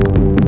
[0.00, 0.39] you